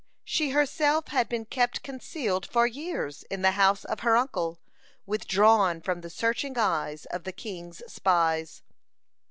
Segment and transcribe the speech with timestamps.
[0.23, 4.59] She herself had been kept concealed for years in the house of her uncle,
[5.05, 8.63] withdrawn from the searching eyes of the king's spies.